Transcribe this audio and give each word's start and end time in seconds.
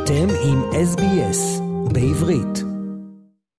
אתם 0.00 0.26
עם 0.44 0.62
SBS 0.72 1.60
בעברית. 1.92 2.64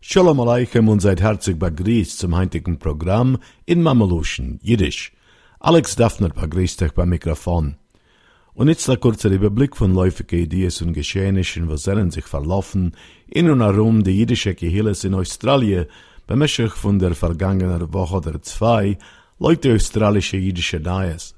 Shalom 0.02 0.40
Aleichem 0.40 0.88
und 0.90 1.02
seid 1.02 1.22
herzlich 1.22 1.60
begrüßt 1.60 2.18
zum 2.20 2.36
heutigen 2.36 2.80
Programm 2.80 3.38
in 3.66 3.82
Mameluschen, 3.84 4.60
Jiddisch. 4.62 5.12
Alex 5.60 5.96
Daphner 5.96 6.30
begrüßt 6.30 6.82
euch 6.84 6.94
beim 6.94 7.10
Mikrofon. 7.10 7.76
Und 8.54 8.70
jetzt 8.70 8.88
der 8.88 8.98
kurze 8.98 9.28
Überblick 9.28 9.76
von 9.76 9.94
läufigen 9.94 10.40
Ideen 10.40 10.72
und 10.82 10.94
Geschehnissen, 10.94 11.70
was 11.70 11.84
sollen 11.84 12.10
sich 12.12 12.26
verlaufen 12.26 12.96
in 13.28 13.50
und 13.50 13.62
herum 13.62 14.04
die 14.04 14.18
jüdische 14.20 14.56
Gehilles 14.56 15.04
in 15.04 15.14
Australien, 15.14 15.86
bemäßig 16.28 16.72
von 16.72 17.00
der 17.00 17.14
vergangenen 17.14 17.94
Woche 17.94 18.18
oder 18.18 18.42
zwei, 18.42 18.98
läuft 19.40 19.64
die 19.64 19.74
australische 19.74 20.38
jüdische 20.38 20.80
Neues. 20.80 21.36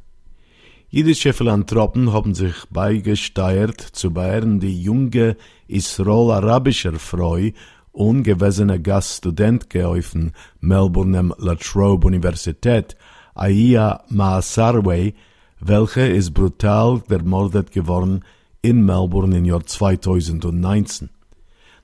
Jüdische 0.97 1.33
Philanthropen 1.33 2.13
haben 2.13 2.37
sich 2.37 2.55
beigesteuert 2.71 3.81
zu 3.81 4.13
beehren 4.13 4.61
die 4.61 4.81
junge 4.81 5.37
Israel-arabischer 5.67 7.01
Freu 7.01 7.51
und 7.91 8.23
gewesene 8.23 8.81
Gaststudentke 8.81 9.89
auf 9.89 10.13
dem 10.13 10.31
Melbourne 10.61 11.35
La 11.39 11.57
Trobe 11.57 12.07
Universität, 12.07 12.97
Aya 13.35 14.05
Maasarwe, 14.09 15.15
welche 15.59 16.07
ist 16.07 16.33
brutal 16.33 17.03
ermordet 17.09 17.73
geworden 17.73 18.25
in 18.63 18.87
Melbourne 18.87 19.37
im 19.37 19.47
Jahr 19.47 19.67
2019. 19.67 21.11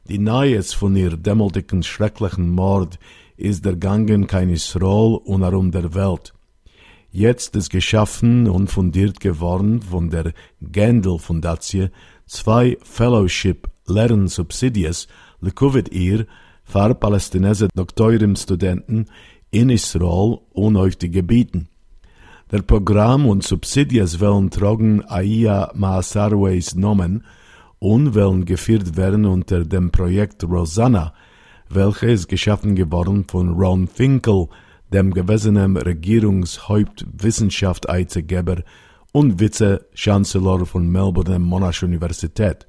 Die 0.08 0.20
Neues 0.20 0.72
von 0.72 0.95
ihr 0.95 1.16
dämmeldicken 1.16 1.83
schrecklichen 1.83 2.48
Mord 2.48 3.00
ist 3.36 3.66
ergangen 3.66 4.28
kein 4.28 4.50
Israel 4.50 5.19
und 5.24 5.42
herum 5.42 5.72
der 5.72 5.95
Welt. 5.95 6.33
Jetzt 7.12 7.56
ist 7.56 7.70
geschaffen 7.70 8.48
und 8.48 8.70
fundiert 8.70 9.19
geworden 9.19 9.82
von 9.82 10.10
der 10.10 10.32
Gendel 10.62 11.19
Fundatie 11.19 11.88
zwei 12.27 12.78
Fellowship 12.84 13.69
Lehrensubsidies 13.86 15.08
lekuvet 15.41 15.88
ihr 15.91 16.27
für 16.62 16.94
palästinenser 16.94 17.66
Doktorimstudenten 17.75 19.11
in 19.50 19.70
Israel 19.70 20.38
und 20.53 20.77
auf 20.77 20.94
die 20.94 21.11
Gebieten. 21.11 21.69
Der 22.53 22.62
Programm 22.62 23.27
und 23.27 23.42
Subsidies 23.42 24.20
wollen 24.20 24.50
tragen 24.50 25.05
Aya 25.08 25.72
Maasarweis 25.75 26.77
Nomen 26.77 27.25
und 27.81 28.14
wollen 28.14 28.44
geführt 28.44 28.97
werden 28.97 29.25
unter 29.25 29.64
dem 29.64 29.91
Projekt 29.91 30.44
Rosanna, 30.44 31.12
welches 31.69 32.28
geschaffen 32.28 32.77
geworden 32.77 33.25
von 33.28 33.48
Ron 33.50 33.88
Finkel, 33.88 34.48
dem 34.92 35.12
gewesenen 35.12 35.77
Regierungshaupt 35.77 37.06
Wissenschafteizegeber 37.12 38.62
und 39.12 39.41
Vize-Chancellor 39.41 40.66
von 40.66 40.88
Melbourne 40.88 41.38
Monash 41.38 41.82
Universität. 41.82 42.66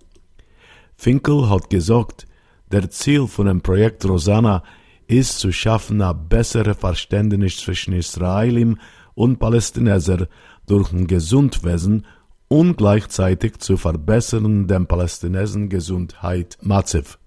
Finkel 0.95 1.49
hat 1.49 1.69
gesagt, 1.69 2.27
der 2.71 2.89
Ziel 2.89 3.27
von 3.27 3.47
dem 3.47 3.61
Projekt 3.61 4.05
Rosanna 4.05 4.63
ist 5.07 5.39
zu 5.39 5.51
schaffen 5.51 6.01
ein 6.01 6.29
besseres 6.29 6.77
Verständnis 6.77 7.57
zwischen 7.57 7.93
Israelim 7.93 8.77
und 9.13 9.39
Palästinenser 9.39 10.27
durch 10.67 10.93
ein 10.93 11.07
Gesundwesen 11.07 12.05
und 12.47 12.77
gleichzeitig 12.77 13.57
zu 13.59 13.77
verbessern 13.77 14.67
dem 14.67 14.87
Palästinensen 14.87 15.69
Gesundheit 15.69 16.57
Massiv. 16.61 17.17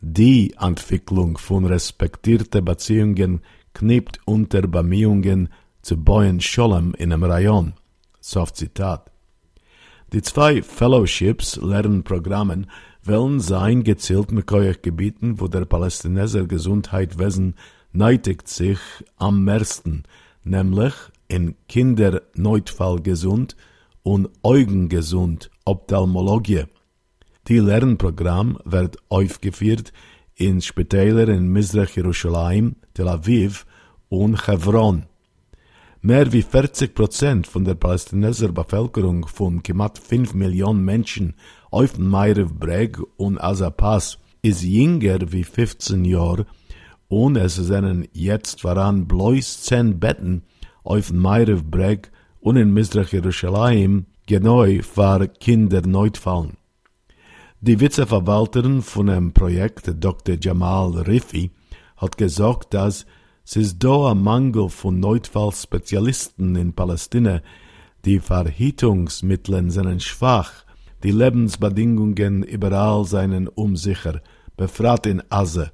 Die 0.00 0.54
Entwicklung 0.60 1.38
von 1.38 1.64
respektierten 1.64 2.64
Beziehungen 2.64 3.40
knippt 3.76 4.20
unter 4.24 4.62
Bemühungen 4.62 5.50
zu 5.82 5.98
bauen 5.98 6.40
Scholem 6.40 6.94
in 6.94 7.12
einem 7.12 7.24
Rayon. 7.24 7.74
Soft 8.20 8.56
Zitat. 8.56 9.12
Die 10.12 10.22
zwei 10.22 10.62
Fellowships 10.62 11.56
Lernprogrammen 11.56 12.70
wollen 13.04 13.38
sein 13.38 13.84
gezielt 13.84 14.32
mit 14.32 14.46
Gebieten, 14.82 15.40
wo 15.40 15.46
der 15.48 15.66
Palästinenser 15.66 16.46
Gesundheitswesen 16.46 17.54
neidigt 17.92 18.48
sich 18.48 18.78
am 19.16 19.44
meisten, 19.44 20.04
nämlich 20.42 20.94
in 21.28 21.54
Kinderneutfall 21.68 23.02
gesund 23.02 23.56
und 24.02 24.30
Augengesund 24.42 25.50
Ophthalmologie. 25.66 26.64
Die 27.48 27.58
Lernprogramm 27.58 28.58
wird 28.64 28.96
aufgeführt 29.10 29.92
in 30.36 30.60
Spitäler 30.60 31.28
in 31.28 31.48
Mizrach 31.48 31.88
Jerusalem, 31.96 32.76
Tel 32.92 33.08
Aviv 33.08 33.64
und 34.10 34.46
Hebron. 34.46 35.06
Mehr 36.02 36.30
wie 36.32 36.42
40 36.42 36.94
Prozent 36.94 37.46
von 37.46 37.64
der 37.64 37.74
palästinenser 37.74 38.52
Bevölkerung 38.52 39.26
von 39.26 39.62
knapp 39.62 39.98
5 39.98 40.34
Millionen 40.34 40.84
Menschen 40.84 41.34
auf 41.70 41.98
Meirev 41.98 42.52
Breg 42.52 42.98
und 43.16 43.42
Azapas 43.42 44.18
ist 44.42 44.62
jünger 44.62 45.32
wie 45.32 45.42
15 45.42 46.04
Jahre 46.04 46.46
und 47.08 47.36
es 47.36 47.56
sind 47.56 48.08
jetzt 48.12 48.60
voran 48.60 49.08
bloß 49.08 49.62
10 49.62 49.98
Betten 49.98 50.42
auf 50.84 51.12
Meirev 51.12 51.62
Breg 51.64 52.12
und 52.40 52.56
in 52.56 52.74
Mizrach 52.74 53.08
Jerusalem 53.08 54.04
genau 54.26 54.66
für 54.82 55.28
Kinder 55.28 55.80
neutfallen. 55.80 56.58
Die 57.66 57.80
Vizeverwalterin 57.80 58.80
von 58.80 59.08
dem 59.08 59.32
Projekt, 59.32 59.92
Dr. 59.98 60.36
Jamal 60.40 61.00
Rifi, 61.00 61.50
hat 61.96 62.16
gesagt, 62.16 62.72
dass 62.72 63.06
es 63.56 63.76
da 63.76 64.12
ein 64.12 64.22
Mangel 64.22 64.68
von 64.68 65.00
Neutfallspezialisten 65.00 66.54
in 66.54 66.74
Palästina, 66.74 67.42
die 68.04 68.20
Verhütungsmittel 68.20 69.68
sind 69.72 70.00
schwach, 70.04 70.52
die 71.02 71.10
Lebensbedingungen 71.10 72.44
überall 72.44 73.04
seien 73.04 73.48
unsicher, 73.48 74.20
befragt 74.56 75.06
in 75.06 75.24
Asse, 75.28 75.72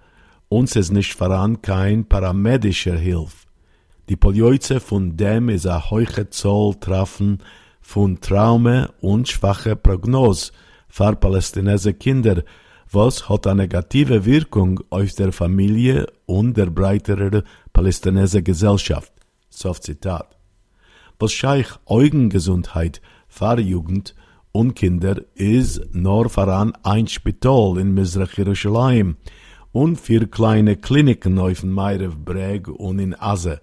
uns 0.48 0.74
ist 0.76 0.92
nicht 0.92 1.12
voran 1.12 1.60
kein 1.60 2.06
paramedischer 2.06 2.96
Hilfe. 2.96 3.48
Die 4.08 4.16
Polioize 4.16 4.80
von 4.80 5.18
dem 5.18 5.50
ist 5.50 5.66
a 5.66 5.90
hohe 5.90 6.30
Zoll 6.30 6.74
treffen 6.76 7.40
von 7.82 8.18
Traume 8.18 8.94
und 9.02 9.28
schwache 9.28 9.76
Prognose 9.76 10.52
für 10.92 11.16
palästinenser 11.16 11.94
Kinder, 11.94 12.44
was 12.90 13.30
hat 13.30 13.46
eine 13.46 13.62
negative 13.62 14.26
Wirkung 14.26 14.80
auf 14.90 15.14
der 15.14 15.32
Familie 15.32 16.06
und 16.26 16.58
der 16.58 16.66
breiteren 16.66 17.44
palästinenser 17.72 18.42
Gesellschaft. 18.42 19.10
Soft 19.48 19.84
Zitat. 19.84 20.36
Was 21.18 21.32
scheich 21.32 21.68
Augengesundheit 21.86 23.00
für 23.26 23.58
Jugend 23.58 24.14
und 24.52 24.74
Kinder 24.74 25.22
ist 25.34 25.94
nur 25.94 26.28
voran 26.28 26.74
ein 26.82 27.08
Spital 27.08 27.78
in 27.78 27.94
Mizrach 27.94 28.36
Jerusalem 28.36 29.16
und 29.72 29.98
vier 29.98 30.26
kleine 30.26 30.76
Kliniken 30.76 31.38
auf 31.38 31.60
dem 31.60 31.72
Meirev 31.72 32.16
Breg 32.22 32.68
und 32.68 32.98
in 32.98 33.18
Aze. 33.18 33.62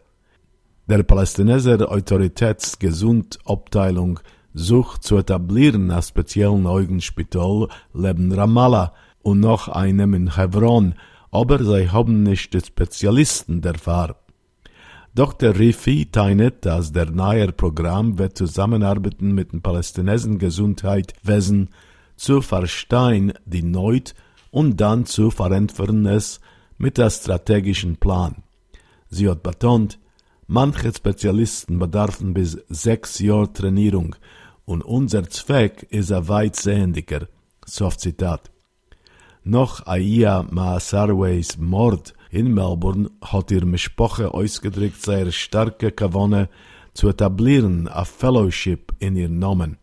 Der 0.88 1.04
palästinenser 1.04 1.92
Autoritätsgesundabteilung 1.92 4.20
sucht 4.60 5.04
zu 5.04 5.18
etablieren 5.18 5.90
ein 5.90 6.02
speziellen 6.02 6.68
Augenspital 6.68 7.70
neben 7.94 8.32
Ramallah 8.32 8.94
und 9.22 9.40
noch 9.40 9.68
einem 9.70 10.14
in 10.14 10.36
Hebron, 10.36 10.96
aber 11.32 11.64
sie 11.64 11.90
haben 11.90 12.24
nicht 12.24 12.54
die 12.54 12.60
Spezialisten 12.60 13.62
der 13.62 13.76
Fahr. 13.76 14.16
Dr. 15.16 15.58
Rifi 15.58 16.08
teilt, 16.12 16.66
dass 16.66 16.92
der 16.92 17.10
neue 17.10 17.52
Programm 17.52 18.20
wird 18.20 18.38
zusammenarbeiten 18.38 19.34
mit 19.34 19.52
dem 19.54 19.62
palästinensischen 19.62 20.38
Gesundheitswesen 20.38 21.70
zu 22.16 22.42
verstehen 22.42 23.34
die 23.46 23.64
Neut 23.64 24.14
und 24.52 24.80
dann 24.82 25.06
zu 25.06 25.32
verantworten 25.32 26.06
es 26.06 26.42
mit 26.78 26.98
der 26.98 27.10
strategischen 27.10 27.98
Plan. 27.98 28.44
Sie 29.10 29.28
hat 29.30 29.42
betont, 29.42 30.00
manche 30.48 30.94
Spezialisten 30.94 31.80
bedarfen 31.80 32.34
bis 32.34 32.58
sechs 32.70 33.20
Jahre 33.20 33.52
Trainierung 33.52 34.16
und 34.70 34.84
unser 34.84 35.28
Zweck 35.28 35.88
ist 35.90 36.12
ein 36.12 36.28
weitsehendiger. 36.28 37.28
Soft 37.66 38.02
Zitat. 38.02 38.52
Noch 39.44 39.88
Aya 39.88 40.46
Maasarways 40.48 41.58
Mord 41.58 42.14
in 42.30 42.54
Melbourne 42.54 43.10
hat 43.20 43.50
ihr 43.50 43.66
Mischpoche 43.66 44.32
ausgedrückt 44.32 45.02
sehr 45.02 45.32
starke 45.32 45.92
Kavone 45.92 46.50
zu 46.94 47.10
etablieren 47.10 47.88
a 47.88 48.06
Fellowship 48.06 48.94
in 49.00 49.16
ihr 49.16 49.30
Namen, 49.30 49.80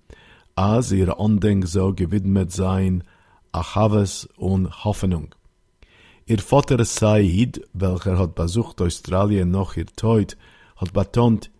als 0.55 0.93
ihr 0.93 1.19
Andenk 1.19 1.67
so 1.67 1.93
gewidmet 1.93 2.53
sein 2.53 3.03
a 3.51 3.65
Chaves 3.65 4.29
und 4.37 4.85
Hoffnung. 4.85 5.35
Ihr 6.27 6.39
Vater 6.39 6.85
Said, 6.85 7.61
welcher 7.73 8.19
hat 8.21 8.37
besucht 8.37 8.81
Australien 8.81 9.51
noch 9.51 9.77
ihr 9.77 9.87
Teut, 9.87 10.37
hat 10.77 10.93
betont, 10.93 11.51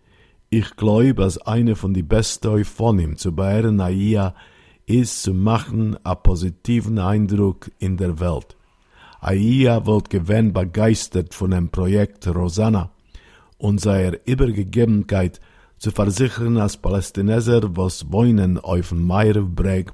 ich 0.49 0.75
glaube, 0.75 1.23
als 1.23 1.37
eine 1.39 1.75
von 1.75 1.93
die 1.93 2.03
besten 2.03 2.63
von 2.63 2.99
ihm 2.99 3.17
zu 3.17 3.33
beehren 3.35 3.81
Aya 3.81 4.33
ist 4.85 5.23
zu 5.23 5.33
machen 5.33 5.97
a 6.05 6.15
positiven 6.15 6.99
Eindruck 6.99 7.69
in 7.79 7.97
der 7.97 8.19
Welt. 8.19 8.55
Aya 9.19 9.85
wird 9.85 10.09
gewinn 10.09 10.53
begeistert 10.53 11.33
von 11.33 11.51
dem 11.51 11.69
Projekt 11.69 12.27
Rosanna 12.27 12.91
und 13.57 13.81
seiner 13.81 14.17
Übergegebenheit 14.25 15.41
zu 15.77 15.91
versichern 15.91 16.57
als 16.57 16.77
Palästinenser, 16.77 17.75
was 17.75 18.11
wohnen 18.11 18.57
auf 18.57 18.89
dem 18.89 19.05
Meierbreg 19.05 19.91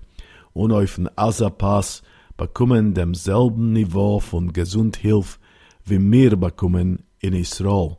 und 0.54 0.72
auf 0.72 0.96
den 0.96 1.10
Asa-Pass 1.16 2.04
bekommen 2.38 2.94
demselben 2.94 3.74
Niveau 3.74 4.20
von 4.20 4.54
Gesundhilfe, 4.54 5.40
wie 5.86 6.00
wir 6.00 6.36
bekommen 6.36 7.04
in 7.20 7.34
Israel. 7.34 7.98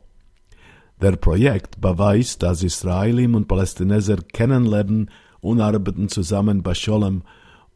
Der 1.01 1.17
Projekt 1.17 1.81
beweist, 1.81 2.41
dass 2.41 2.63
Israelim 2.63 3.35
und 3.35 3.47
Palästinenser 3.47 4.17
kennenlernen 4.31 5.11
und 5.41 5.59
arbeiten 5.59 6.07
zusammen 6.09 6.63
bei 6.63 6.73
Sholem. 6.73 7.23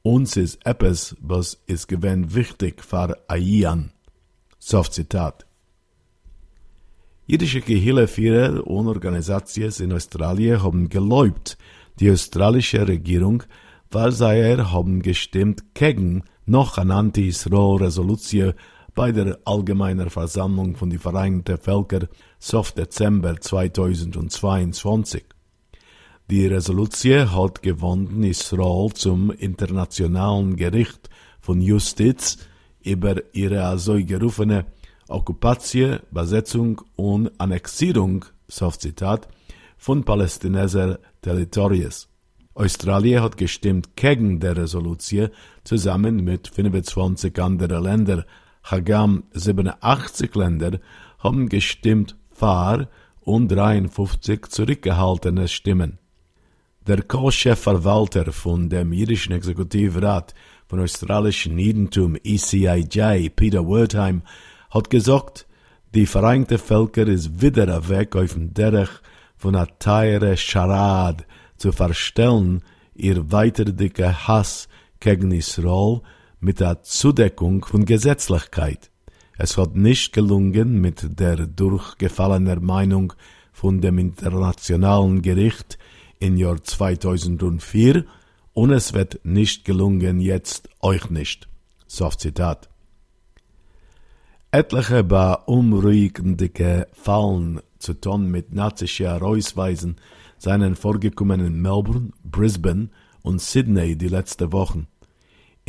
Uns 0.02 0.38
ist 0.38 0.66
etwas, 0.66 1.16
was 1.20 1.62
ist 1.68 1.88
gewinn 1.88 2.34
wichtig 2.34 2.84
für 2.84 3.18
Aian. 3.28 3.92
Soft 4.58 4.94
Zitat. 4.94 5.46
Jüdische 7.28 7.62
Gehilleführer 7.62 8.66
und 8.66 8.88
Organisationen 8.88 9.92
in 9.92 9.94
Australien 9.94 10.64
haben 10.64 10.90
geläubt, 10.90 11.58
die 12.00 12.10
australische 12.10 12.88
Regierung, 12.88 13.44
weil 13.92 14.12
sie 14.12 14.58
haben 14.58 15.02
gestimmt 15.02 15.76
gegen 15.76 16.24
noch 16.46 16.78
eine 16.78 16.96
Anti-Israel-Resolution 16.96 18.54
bei 18.96 19.12
der 19.12 19.40
Allgemeinen 19.46 20.10
Versammlung 20.10 20.76
von 20.76 20.90
den 20.90 21.00
Vereinten 21.00 21.58
Völkern 21.58 22.08
sof 22.40 22.72
Dezember 22.72 23.40
2022. 23.40 25.24
Die 26.30 26.46
Resolution 26.46 27.36
hat 27.36 27.62
gewonnen 27.62 28.24
Israel 28.24 28.92
zum 28.94 29.32
Internationalen 29.32 30.56
Gericht 30.56 31.10
von 31.40 31.62
Justiz 31.62 32.38
über 32.84 33.16
ihre 33.34 33.64
also 33.66 33.96
gerufene 33.96 34.66
Okkupation, 35.08 36.00
Besetzung 36.12 36.82
und 36.96 37.32
Annexierung, 37.40 38.26
sof 38.48 38.78
Zitat, 38.78 39.28
von 39.78 40.04
Palästinenser 40.04 41.00
Territories. 41.22 42.08
Australien 42.54 43.24
hat 43.24 43.38
gestimmt 43.38 43.96
gegen 43.96 44.40
der 44.40 44.58
Resolution 44.58 45.30
zusammen 45.64 46.24
mit 46.24 46.48
25 46.48 47.40
anderen 47.42 47.84
Ländern. 47.84 48.26
Hagam 48.64 49.24
87 49.34 50.36
Länder 50.36 50.80
haben 51.20 51.50
gestimmt 51.50 52.16
für 52.32 52.88
und 53.22 53.50
53 53.50 54.48
zurückgehaltene 54.48 55.48
Stimmen. 55.48 56.00
Der 56.88 57.04
Co-Chefverwalter 57.04 58.32
von 58.32 58.70
dem 58.70 58.94
jüdischen 58.94 59.34
Exekutivrat 59.34 60.34
von 60.68 60.80
australischen 60.80 61.56
Niedentum 61.56 62.16
ECIJ, 62.24 63.30
Peter 63.36 63.68
Wertheim, 63.68 64.24
hat 64.72 64.90
gesagt, 64.90 65.46
die 65.94 66.06
Vereinigte 66.06 66.58
Völker 66.58 67.08
ist 67.08 67.42
wieder 67.42 67.90
weg 67.90 68.16
auf 68.16 68.34
dem 68.34 68.54
Derech 68.54 68.90
von 69.38 69.56
einer 69.56 69.68
teure 69.80 70.38
Charade 70.38 71.26
zu 71.58 71.72
verstellen, 71.72 72.64
ihr 72.96 73.32
weiterdicke 73.32 74.28
Hass 74.28 74.68
gegen 75.00 75.32
Israel 75.32 76.02
mit 76.40 76.60
der 76.60 76.84
Zudeckung 76.84 77.66
von 77.66 77.86
Gesetzlichkeit. 77.86 78.92
Es 79.38 79.58
hat 79.58 79.76
nicht 79.76 80.14
gelungen, 80.14 80.82
mit 80.82 81.20
der 81.20 81.48
durchgefallenen 81.48 82.64
Meinung 82.64 83.14
von 83.54 83.82
dem 83.82 83.98
Internationalen 83.98 85.22
Gericht 85.22 85.78
im 86.20 86.38
Jahr 86.38 86.62
2004 86.62 88.06
und 88.54 88.72
es 88.72 88.94
wird 88.94 89.20
nicht 89.24 89.66
gelungen 89.66 90.20
jetzt 90.20 90.70
euch 90.82 91.10
nicht. 91.10 91.48
Soft 91.88 92.20
Zitat. 92.20 92.70
Etliche 94.52 95.04
beunruhigende 95.04 96.88
Fallen 96.92 97.62
zu 97.78 97.94
tun 97.94 98.32
mit 98.32 98.54
nazischer 98.54 99.22
Ausweisen 99.22 99.98
seien 100.38 100.76
vorgekommen 100.76 101.40
in 101.46 101.62
Melbourne, 101.62 102.12
Brisbane 102.24 102.90
und 103.22 103.42
Sydney 103.42 103.96
die 103.96 104.08
letzte 104.08 104.52
Wochen. 104.52 104.88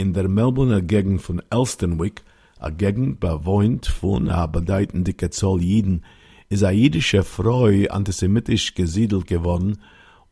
In 0.00 0.14
der 0.14 0.28
Melbourner 0.28 0.80
Gegend 0.80 1.20
von 1.20 1.42
Elstonwick, 1.50 2.22
a 2.58 2.70
Gegend 2.70 3.20
bewohnt 3.20 3.84
von 3.84 4.30
a 4.30 4.46
bedeutende 4.46 5.14
Zahl 5.28 5.60
Jiden, 5.60 6.06
ist 6.48 6.64
a 6.64 6.70
jüdische 6.70 7.22
Frau 7.22 7.66
antisemitisch 7.66 8.74
gesiedelt 8.74 9.26
geworden 9.26 9.76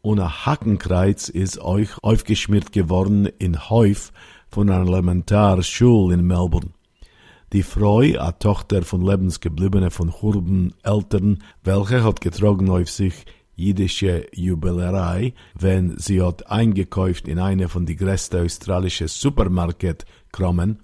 und 0.00 0.20
a 0.20 0.47
Hackenkreuz 0.47 1.29
ist 1.29 1.59
euch 1.59 1.91
aufgeschmiert 2.03 2.73
geworden 2.73 3.29
in 3.38 3.69
Häuf 3.69 4.11
von 4.49 4.70
einer 4.70 4.88
Elementarschule 4.88 6.14
in 6.14 6.26
Melbourne. 6.26 6.71
Die 7.53 7.62
Frau, 7.62 8.00
a 8.00 8.32
Tochter 8.32 8.81
von 8.81 9.03
lebensgebliebenen 9.03 9.91
von 9.91 10.14
Hurben 10.23 10.73
Eltern, 10.82 11.43
welche 11.62 12.03
hat 12.03 12.23
getrogen 12.23 12.71
auf 12.71 12.88
sich 12.88 13.26
jüdische 13.58 14.26
Jubilerei, 14.32 15.34
wenn 15.58 15.99
sie 15.99 16.22
hat 16.22 16.49
eingekauft 16.50 17.26
in 17.26 17.40
eine 17.40 17.69
von 17.69 17.84
die 17.84 17.96
größten 17.96 18.44
australische 18.44 19.08
Supermarket 19.08 20.06
kommen, 20.31 20.78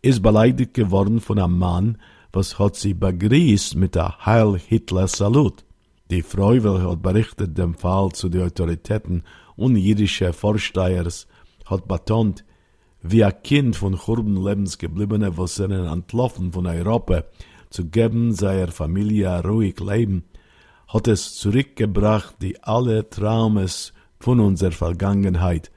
ist 0.00 0.22
beleidigt 0.22 0.74
geworden 0.74 1.20
von 1.20 1.38
einem 1.40 1.58
Mann, 1.58 1.98
was 2.32 2.58
hat 2.58 2.76
sie 2.76 2.94
begrüßt 2.94 3.74
mit 3.74 3.96
der 3.96 4.24
Heil 4.24 4.58
Hitler 4.58 5.08
Salut. 5.08 5.64
Die 6.10 6.22
Frau, 6.22 6.54
hat 6.54 7.02
berichtet 7.02 7.58
dem 7.58 7.74
Fall 7.74 8.12
zu 8.12 8.28
den 8.28 8.42
Autoritäten 8.42 9.24
und 9.56 9.76
jüdische 9.76 10.32
Vorstehers, 10.32 11.26
hat 11.66 11.88
betont, 11.88 12.44
wie 13.02 13.24
ein 13.24 13.42
Kind 13.42 13.74
von 13.74 13.96
Churben 13.96 14.36
lebensgebliebene, 14.36 15.36
was 15.36 15.56
seinen 15.56 15.86
entlaufen 15.86 16.52
von 16.52 16.66
Europa, 16.66 17.24
zu 17.70 17.86
geben 17.86 18.32
seiner 18.32 18.68
Familie 18.68 19.42
ruhig 19.42 19.80
Leben, 19.80 20.24
hat 20.94 21.08
es 21.08 21.34
zurückgebracht 21.34 22.36
die 22.40 22.62
alle 22.62 23.10
Traumes 23.10 23.92
von 24.20 24.38
unserer 24.38 24.70
Vergangenheit, 24.70 25.72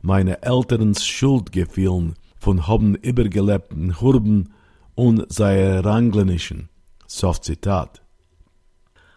meine 0.00 0.42
Elterns 0.42 1.06
Schuldgefühlen 1.06 2.14
von 2.38 2.66
haben 2.66 2.94
übergelebten 2.94 4.00
Hurben 4.00 4.54
und 4.94 5.30
seine 5.30 5.84
Ranglenischen. 5.84 6.70
Soft 7.06 7.44
Zitat. 7.44 8.02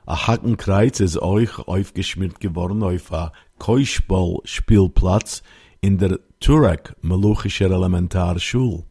A 0.05 0.27
Hackenkreuz 0.27 0.99
ist 0.99 1.17
euch 1.17 1.57
aufgeschmiert 1.59 2.41
geworden 2.41 2.83
auf 2.83 3.11
a 3.13 3.31
Keuschball-Spielplatz 3.57 5.43
in 5.79 5.97
der 5.97 6.19
Turek 6.41 6.93
Meluchischer 7.01 7.71
Elementarschule. 7.71 8.83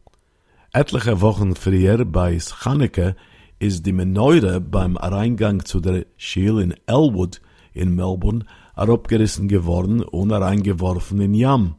Etliche 0.73 1.21
Wochen 1.21 1.55
früher 1.55 2.03
bei 2.03 2.39
Schaneke 2.39 3.15
ist 3.59 3.85
die 3.85 3.93
Meneure 3.93 4.59
beim 4.59 4.97
Reingang 4.97 5.65
zu 5.65 5.79
der 5.79 6.05
Schule 6.17 6.63
in 6.63 6.75
Elwood 6.85 7.41
in 7.73 7.95
Melbourne 7.95 8.45
herabgerissen 8.75 9.47
geworden 9.47 10.01
und 10.01 10.31
reingeworfen 10.31 11.21
in 11.21 11.33
Jam. 11.33 11.75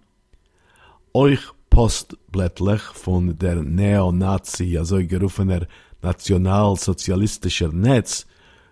Euch 1.13 1.41
postblättlich 1.71 2.81
von 2.81 3.39
der 3.39 3.63
Neonazi, 3.63 4.77
also 4.79 4.99
gerufener 4.99 5.67
nationalsozialistischer 6.03 7.73
Netz, 7.73 8.27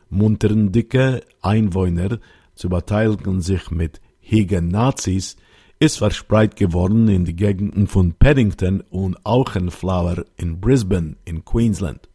muntern 0.08 0.72
dicke 0.72 1.22
Einwohner 1.42 2.18
zu 2.54 2.68
beteiligen 2.68 3.40
sich 3.40 3.70
mit 3.70 4.00
hiegen 4.20 4.68
Nazis, 4.68 5.36
ist 5.78 5.98
verspreit 5.98 6.56
geworden 6.56 7.08
in 7.08 7.25
die 7.25 7.36
Gegenden 7.36 7.86
von 7.86 8.14
Paddington 8.14 8.80
und 8.90 9.25
Auchenflower 9.25 10.25
in 10.36 10.60
Brisbane 10.60 11.16
in 11.25 11.44
Queensland. 11.44 12.08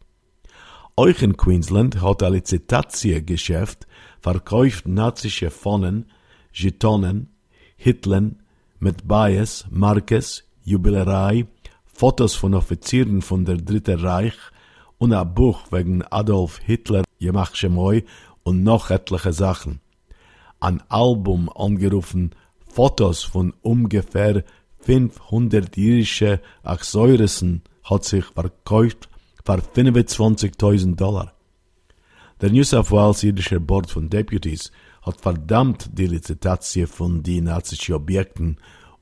Euch 0.94 1.22
in 1.22 1.38
Queensland 1.38 2.02
hat 2.02 2.22
ein 2.22 2.34
Lizitatiegeschäft 2.34 3.86
verkauft 4.20 4.86
nazische 4.86 5.50
Pfonnen, 5.50 6.10
Gitonen, 6.52 7.30
Hitlen 7.76 8.42
mit 8.78 9.08
Bias, 9.08 9.64
Markes, 9.70 10.44
Jubilerei, 10.64 11.46
Fotos 11.86 12.34
von 12.34 12.52
Offizieren 12.52 13.22
von 13.22 13.46
der 13.46 13.56
Dritte 13.56 14.02
Reich 14.02 14.34
und 14.98 15.14
ein 15.14 15.32
Buch 15.32 15.62
wegen 15.70 16.02
Adolf 16.02 16.58
Hitler, 16.58 17.04
Jemach 17.18 17.54
Shemoy 17.54 18.04
und 18.42 18.62
noch 18.62 18.90
etliche 18.90 19.32
Sachen. 19.32 19.80
Ein 20.60 20.82
Album 20.90 21.48
angerufen 21.48 22.34
Fotos 22.68 23.24
von 23.24 23.54
ungefähr 23.62 24.44
500 24.80 25.74
jüdische 25.74 26.42
Achsäuresen 26.62 27.62
hat 27.82 28.04
sich 28.04 28.26
verkauft 28.26 29.08
für 29.44 29.58
25.000 29.58 30.96
Dollar. 30.96 31.32
Der 32.40 32.50
New 32.50 32.64
South 32.64 32.90
Wales 32.90 33.22
jüdische 33.22 33.60
Board 33.60 33.90
von 33.90 34.08
Deputies 34.08 34.72
hat 35.02 35.20
verdammt 35.20 35.90
die 35.92 36.06
Lizitation 36.06 36.86
von 36.86 37.22
die 37.22 37.40
nazischen 37.40 37.94
Objekten 37.94 38.56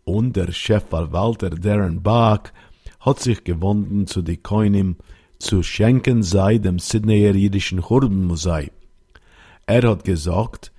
und 0.04 0.36
der 0.36 0.52
Chefverwalter 0.52 1.50
Darren 1.50 2.02
Bach 2.02 2.52
hat 3.00 3.20
sich 3.20 3.44
gewunden 3.44 4.06
zu 4.06 4.22
die 4.22 4.36
Koinim 4.36 4.96
zu 5.38 5.62
schenken 5.62 6.22
sei 6.22 6.58
dem 6.58 6.78
Sydneyer 6.78 7.34
jüdischen 7.34 7.88
Hurdenmusei. 7.88 8.70
Er 9.66 9.88
hat 9.88 10.04
gesagt, 10.04 10.69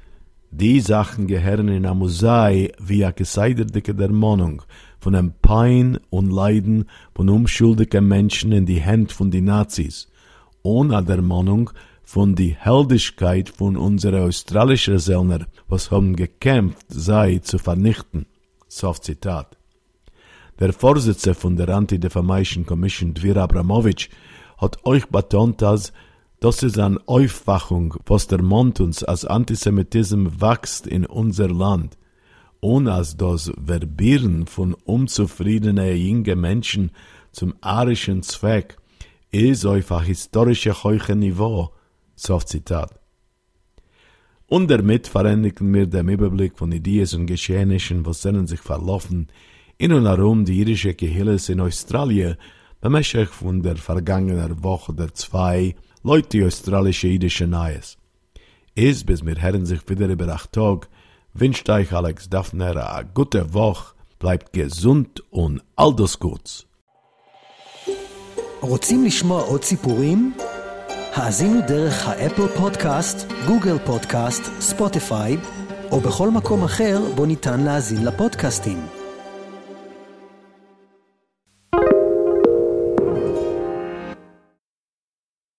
die 0.52 0.82
Sachen 0.82 1.28
gehören 1.28 1.70
in 1.70 1.86
a 1.86 1.94
Musei 1.94 2.72
wie 2.78 3.06
a 3.06 3.12
geseiderdicke 3.12 3.96
Dämonung 3.96 4.62
von 5.00 5.14
dem 5.14 5.34
Pein 5.42 5.98
und 6.10 6.30
Leiden 6.30 6.86
von 7.16 7.30
unschuldigen 7.30 8.08
Menschen 8.08 8.52
in 8.52 8.66
die 8.66 8.82
Hände 8.82 9.14
von 9.14 9.32
die 9.32 9.42
Nazis 9.42 10.10
und 10.62 10.94
a 10.94 11.02
Dämonung 11.02 11.72
von 12.04 12.36
die 12.36 12.54
Heldigkeit 12.54 13.48
von 13.48 13.78
unserer 13.78 14.26
australischen 14.26 15.00
Sellner, 15.00 15.48
was 15.70 15.90
haben 15.90 16.18
gekämpft 16.18 16.86
sei 16.90 17.40
zu 17.40 17.58
vernichten. 17.58 18.26
Soft 18.68 19.06
Zitat. 19.06 19.58
Der 20.60 20.74
Vorsitzende 20.74 21.34
von 21.34 21.56
der 21.56 21.70
Anti-Defamation 21.70 22.66
Commission, 22.66 23.14
Dvir 23.14 23.38
Abramowitsch, 23.38 24.10
hat 24.58 24.86
euch 24.86 25.08
betont, 25.08 25.62
dass 25.62 25.94
das 26.42 26.64
ist 26.64 26.80
eine 26.80 27.00
Aufwachung, 27.06 27.94
was 28.08 28.26
der 28.26 28.42
Mond 28.42 28.82
uns 28.82 29.04
als 29.04 29.26
Antisemitismus 29.26 30.42
wächst 30.42 30.88
in 30.88 31.06
unser 31.06 31.48
Land. 31.48 32.00
Und 32.60 32.88
als 32.88 33.16
das 33.16 33.52
Verbieren 33.64 34.48
von 34.48 34.74
unzufriedenen 34.74 35.96
jungen 35.96 36.42
Menschen 36.42 36.92
zum 37.32 37.54
arischen 37.62 38.24
Zweck 38.24 38.78
ist 39.30 39.66
auf 39.68 39.92
ein 39.92 40.04
historisches 40.04 40.84
hohes 40.84 41.10
Niveau. 41.10 41.74
So 42.16 42.40
Zitat. 42.40 43.00
Und 44.48 44.70
damit 44.72 45.08
verändigen 45.08 45.72
wir 45.72 45.86
den 45.86 46.10
Überblick 46.10 46.58
von 46.58 46.72
Ideen 46.72 47.08
und 47.18 47.28
Geschehnissen, 47.28 48.04
was 48.04 48.24
sollen 48.24 48.48
sich 48.48 48.62
verlaufen, 48.62 49.28
in 49.78 49.94
und 49.94 50.08
herum 50.08 50.44
die 50.44 50.60
irische 50.60 50.96
Gehilles 50.96 51.50
in 51.50 51.62
Australien, 51.62 52.36
bemächtig 52.82 53.30
von 53.30 53.62
der 53.62 53.76
vergangenen 53.76 54.64
Woche 54.64 54.92
der 54.96 55.14
zwei 55.14 55.76
Leute 56.03 56.29
die 56.29 56.45
australische 56.45 57.09
idische 57.09 57.47
Neues. 57.47 57.97
Ist, 58.75 59.07
bis 59.07 59.25
wir 59.27 59.41
hören 59.41 59.67
sich 59.67 59.89
wieder 59.89 60.09
über 60.09 60.29
acht 60.29 60.53
Tag, 60.53 60.89
wünscht 61.35 61.69
euch 61.71 61.93
Alex 61.93 62.29
Daphner 62.29 62.77
a 62.77 63.03
gute 63.03 63.55
Woche, 63.55 63.95
bleibt 64.19 64.53
gesund 64.53 65.23
und 65.31 65.63
all 65.77 65.95
das 65.95 66.19
Gutes. 66.19 66.67
רוצים 68.61 69.05
לשמוע 69.05 69.43
עוד 69.43 69.65
סיפורים? 69.65 70.35
האזינו 71.15 71.61
דרך 71.69 72.09
האפל 72.09 72.49
פודקאסט, 72.49 73.33
גוגל 73.47 73.79
פודקאסט, 73.79 74.43
ספוטיפיי, 74.61 75.37
או 75.91 76.01
בכל 76.01 76.31
מקום 76.31 76.65
אחר 76.65 77.01
בו 77.15 77.27
ניתן 77.27 77.61
להאזין 77.61 78.05
לפודקאסטים. 78.05 79.00